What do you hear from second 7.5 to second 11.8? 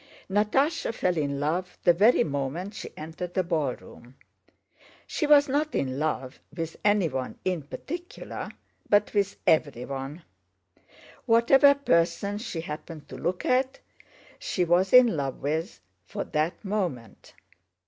particular, but with everyone. Whatever